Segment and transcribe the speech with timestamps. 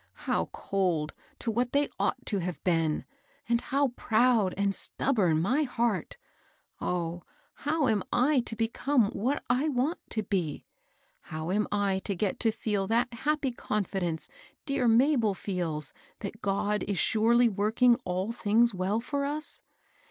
[0.25, 3.05] —how cold to what they ought to have been,
[3.47, 6.17] and how proud and stubborn my heart
[6.79, 10.65] I Oh, how am I to become what I want to be?
[11.25, 14.27] ^ how am I to get to feel that happy confidence
[14.65, 19.61] dear Mabel feels that God is surely working all things well for us